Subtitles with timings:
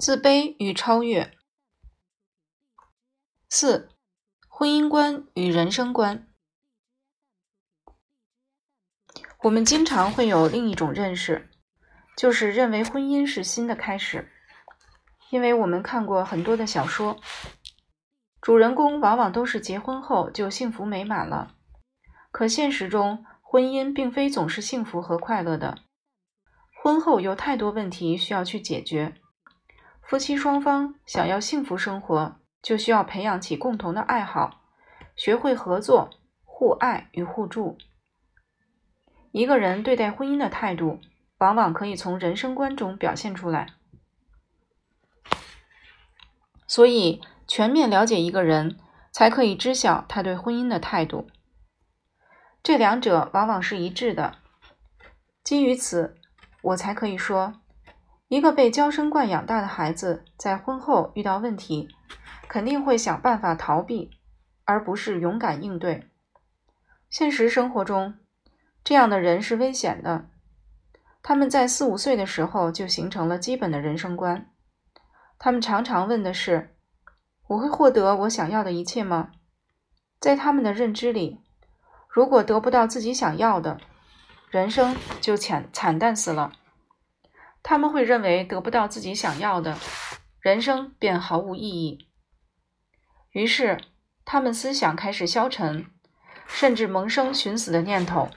[0.00, 1.30] 自卑与超越。
[3.50, 3.90] 四、
[4.48, 6.26] 婚姻观与人生观。
[9.42, 11.50] 我们经常会有另一种认识，
[12.16, 14.32] 就是认为婚姻是新的开始，
[15.28, 17.20] 因为我们看过很多的小说，
[18.40, 21.56] 主人公往往都是结婚后就幸福美满了，
[22.32, 25.76] 可现实中婚姻并非总是幸福和快乐的，
[26.82, 29.19] 婚后有太多问题需要去解决。
[30.10, 34.60] 夫妻双方想要幸福生活，就需要培养起共同的爱好，
[35.14, 36.10] 学会合作、
[36.44, 37.78] 互爱与互助。
[39.30, 40.98] 一个人对待婚姻的态度，
[41.38, 43.68] 往往可以从人生观中表现出来。
[46.66, 48.80] 所以，全面了解一个人，
[49.12, 51.30] 才可以知晓他对婚姻的态度。
[52.64, 54.38] 这两者往往是一致的。
[55.44, 56.16] 基于此，
[56.62, 57.60] 我才可以说。
[58.30, 61.88] 一个被娇生惯养大的孩子，在婚后遇到问题，
[62.48, 64.08] 肯定会想办法逃避，
[64.64, 66.08] 而不是勇敢应对。
[67.08, 68.14] 现实生活中，
[68.84, 70.28] 这样的人是危险的。
[71.24, 74.48] 他们在四五岁的时候就形成了基本的人生观。
[75.36, 76.76] 他们常常问的是
[77.48, 79.32] ：“我会获得我想要的一切吗？”
[80.20, 81.40] 在他们的认知里，
[82.08, 83.80] 如果得不到自己想要的，
[84.50, 86.52] 人生就惨惨淡死了。
[87.62, 89.78] 他们会认为得不到自己想要的，
[90.40, 92.08] 人生便毫无意义。
[93.32, 93.78] 于是，
[94.24, 95.86] 他们思想开始消沉，
[96.46, 98.28] 甚至萌生寻死的念头，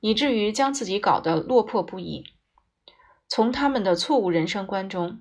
[0.00, 2.24] 以至于将自己搞得落魄不已。
[3.28, 5.20] 从他们的错误人生观中，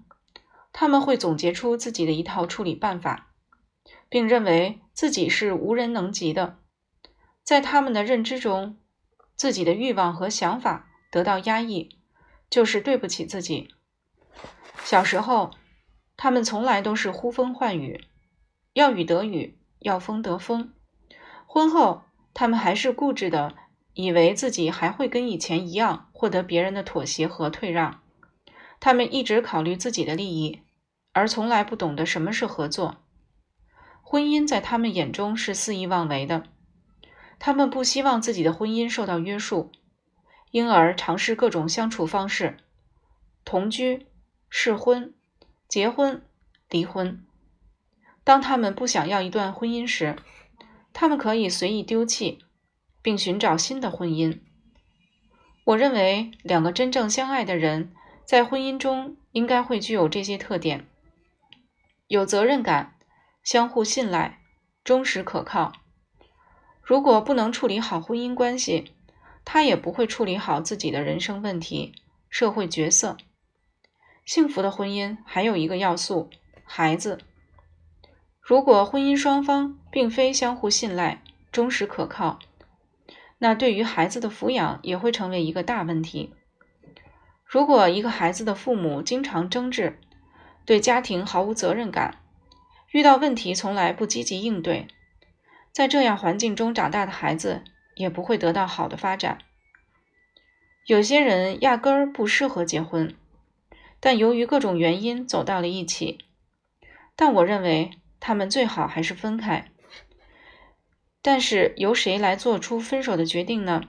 [0.74, 3.34] 他们会总结出自己的一套处理办法，
[4.10, 6.60] 并认为自己是无人能及的。
[7.44, 8.78] 在他们的认知中，
[9.36, 11.97] 自己的欲望和想法得到压抑。
[12.50, 13.74] 就是对不起自己。
[14.84, 15.52] 小时候，
[16.16, 18.06] 他们从来都是呼风唤雨，
[18.74, 20.74] 要雨得雨，要风得风。
[21.46, 22.04] 婚后，
[22.34, 23.56] 他们还是固执的，
[23.94, 28.02] 以为自己还会跟以前一样获得别人的妥协和退让。
[28.80, 30.62] 他们一直考虑自己的利益，
[31.14, 32.98] 而从来不懂得什么是合作。
[34.02, 36.44] 婚姻在他们眼中是肆意妄为的，
[37.40, 39.72] 他们不希望自己的婚姻受到约束。
[40.52, 42.58] 因而尝试各种相处方式，
[43.44, 44.08] 同居、
[44.50, 45.14] 试婚、
[45.68, 46.22] 结婚、
[46.70, 47.24] 离婚。
[48.24, 50.16] 当他们不想要一段婚姻时，
[50.94, 52.40] 他们可以随意丢弃，
[53.02, 54.40] 并寻找新的婚姻。
[55.64, 57.94] 我认为，两个真正相爱的人
[58.26, 60.88] 在婚姻中应该会具有这些特点：
[62.08, 62.96] 有责任感、
[63.44, 64.40] 相互信赖、
[64.84, 65.74] 忠实可靠。
[66.82, 68.94] 如果不能处理好婚姻关系，
[69.50, 71.96] 他也不会处理好自己的人生问题、
[72.30, 73.16] 社会角色。
[74.26, 76.30] 幸福的婚姻还有一个要素：
[76.66, 77.20] 孩子。
[78.42, 82.40] 如果婚姻双方并非相互信赖、忠实可靠，
[83.38, 86.34] 那对于孩子的抚养也会成为一个大问题。
[87.46, 89.98] 如果一个孩子的父母经常争执，
[90.66, 92.20] 对家庭毫无责任感，
[92.92, 94.90] 遇到问题从来不积极应对，
[95.72, 97.64] 在这样环境中长大的孩子。
[97.98, 99.40] 也不会得到好的发展。
[100.86, 103.14] 有些人压根儿不适合结婚，
[104.00, 106.20] 但由于各种原因走到了一起。
[107.16, 109.70] 但我认为他们最好还是分开。
[111.22, 113.82] 但是由谁来做出分手的决定呢？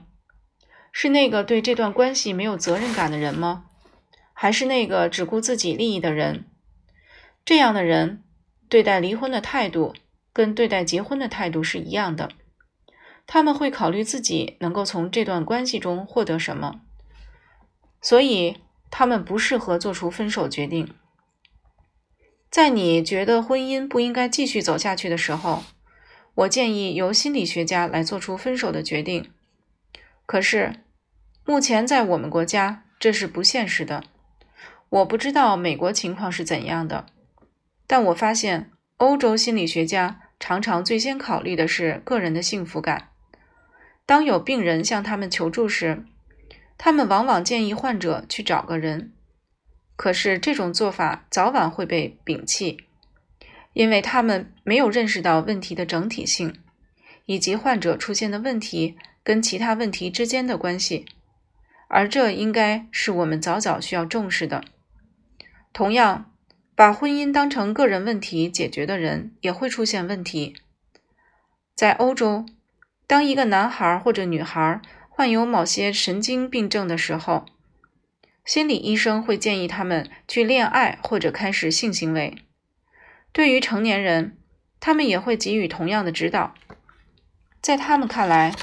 [0.91, 3.65] 是那个对这段关系没有责任感的人吗？
[4.33, 6.45] 还是那个只顾自己利益的人？
[7.45, 8.23] 这样的人
[8.67, 9.95] 对待离婚的态度
[10.33, 12.31] 跟对待结婚的态度是一样的。
[13.31, 16.81] 他们会考虑自己能够从这段关系中获得什么，
[18.01, 18.57] 所以
[18.89, 20.95] 他们不适合做出分手决定。
[22.49, 25.61] 在你觉得婚姻不应该继续走下去的时候，
[26.33, 29.31] 我建议由心理学家来做出分手的决定。
[30.25, 30.83] 可是，
[31.45, 34.03] 目前在我们国家这是不现实的。
[34.89, 37.05] 我不知道美国情况是怎样的，
[37.85, 43.11] 但我发现欧洲心理学家常常最先考虑的是个人的幸福感。
[44.09, 46.03] 当有病人向他们求助时，
[46.79, 49.13] 他们往往建议患者去找个人。
[49.95, 52.79] 可是这种做法早晚会被摒弃，
[53.73, 56.55] 因为他们没有认识到问题的整体性，
[57.27, 61.05] 以及患者出现的问题跟其他问题之间的关系。
[61.87, 64.63] 而这应该是我们早早需要重视的。
[65.71, 66.31] 同样，
[66.73, 70.55] 把婚姻当成个人问题解决的人也会出现问题。
[71.75, 72.47] 在欧洲。
[73.09, 77.47] 当一个男孩或者女孩患有某些神经病症的时候，
[78.45, 82.37] 心理医生会建议他们去恋爱或者开始性行为。
[83.31, 84.37] 对于成年人，
[84.79, 86.53] 他们也会给予同样的指导。
[87.59, 88.53] 在他们看来，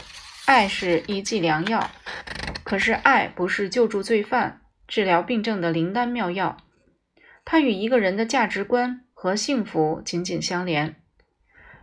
[0.45, 1.91] 爱是一剂良药。
[2.63, 6.57] 可是，爱不是救助罪犯、治疗病症的灵丹妙药。
[7.45, 10.95] 它与一个人的价值观和幸福紧紧相连。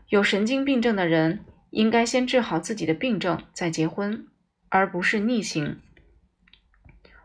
[0.07, 1.43] 有神经病症的人
[1.73, 4.27] 应该先治好自己的病症，再结婚，
[4.69, 5.81] 而不是逆行。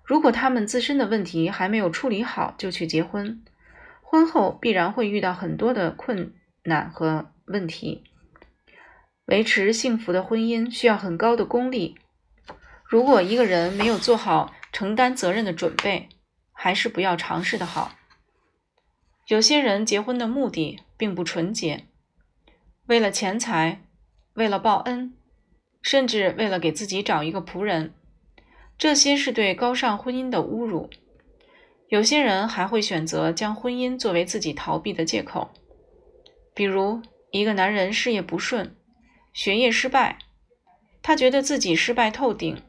[0.02, 3.44] 如果他们自身的问题还没有处理好就去结婚，
[4.00, 6.32] 婚后必然会遇到很多的困
[6.64, 8.04] 难和问题。
[9.26, 11.98] 维持幸福的婚姻需要很高的功力。
[12.84, 16.08] 如果一个人没有做好承担责任的准备，
[16.52, 17.92] 还是不要尝试的好。
[19.26, 21.84] 有些人结婚的目的并不纯洁，
[22.86, 23.82] 为了钱财，
[24.38, 25.12] 为了报恩，
[25.82, 27.92] 甚至为了给自己找一个仆人。
[28.78, 30.88] 这些是对高尚婚姻的侮辱。
[31.88, 35.50] 有些人还会选择将婚姻作为自己逃避的借口，
[36.54, 37.02] 比如
[37.32, 38.76] 一个男人事业不顺，
[39.32, 40.18] 学业失败，
[41.02, 42.62] 他觉得自己失败透顶，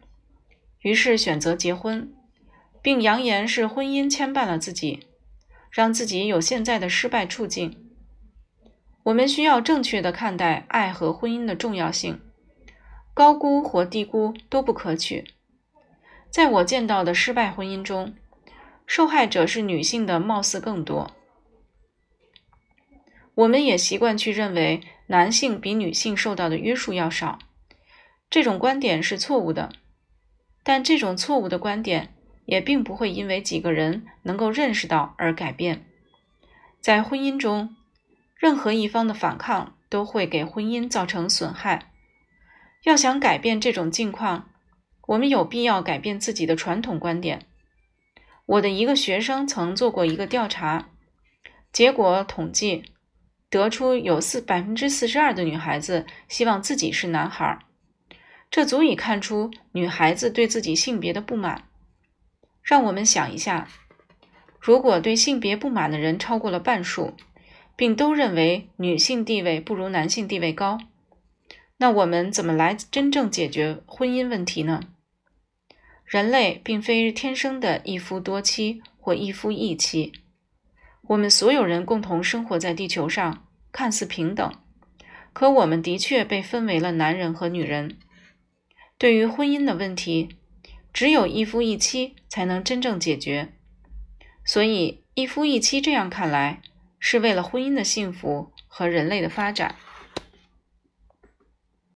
[0.82, 2.12] 于是选择结婚，
[2.82, 5.02] 并扬言是婚姻牵绊了自己，
[5.70, 7.89] 让自己有现在的失败处境。
[9.04, 12.22] 我们需要正确的看待爱和婚姻的重要性，
[13.14, 15.26] 高估或低估都不可取。
[16.30, 18.14] 在我见到的失败婚姻中，
[18.86, 21.12] 受害者是女性的，貌似更多。
[23.36, 27.40] 我们也习惯去认为男性比女性受到的约束要少，
[28.30, 29.72] 这种观点是错误的。
[30.62, 32.14] 但这种错误的观点
[32.46, 35.86] 也并不会因为几个人能够认识到而改变。
[36.80, 37.76] 在婚姻中，
[38.40, 41.92] 任何一方的反抗都会给婚姻造成损害。
[42.84, 44.50] 要想改变这种境况，
[45.08, 47.46] 我们有必要改变自己的传统观点。
[48.46, 50.88] 我的一个学生曾做过一个调查，
[51.74, 52.86] 结果统计
[53.50, 57.60] 得出有四百分之四十二的女孩子希望自己是男孩，
[58.50, 61.66] 这足以看出女孩子对自己性别的不满。
[62.64, 63.68] 让我们想一下，
[64.60, 67.18] 如果对性别不满的人超过了半数，
[67.80, 70.80] 并都认为女性地位不如男性地位高，
[71.78, 74.82] 那我们怎么来真正解决婚姻问题呢？
[76.04, 80.12] 人类并非天生的一夫多妻或一夫一妻，
[81.08, 84.52] 我们所有人共同生活在地球上，看似平等，
[85.32, 87.98] 可我们的确被分为了男人和女人。
[88.98, 90.28] 对于婚姻的问题，
[90.92, 93.54] 只有一夫一妻才能真正解决。
[94.44, 96.62] 所以，一夫一妻这样看来，
[97.00, 99.76] 是为了婚姻的幸福和人类的发展。